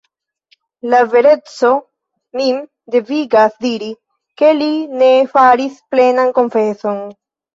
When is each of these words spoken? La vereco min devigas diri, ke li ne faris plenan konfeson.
La 0.93 0.99
vereco 1.15 1.69
min 2.39 2.57
devigas 2.95 3.59
diri, 3.67 3.89
ke 4.43 4.49
li 4.63 4.69
ne 5.01 5.11
faris 5.35 5.77
plenan 5.95 6.33
konfeson. 6.39 6.99